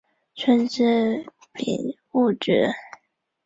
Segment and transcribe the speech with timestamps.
[0.33, 1.97] 顺治丙戌
[2.39, 2.71] 举人。